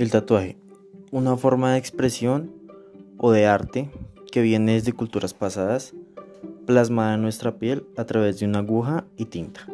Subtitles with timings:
[0.00, 0.56] El tatuaje,
[1.10, 2.50] una forma de expresión
[3.18, 3.90] o de arte
[4.32, 5.92] que viene desde culturas pasadas,
[6.64, 9.66] plasmada en nuestra piel a través de una aguja y tinta.